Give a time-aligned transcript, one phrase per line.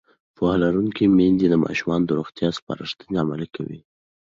[0.35, 3.79] پوهه لرونکې میندې د ماشومانو د روغتیا سپارښتنې عملي کوي.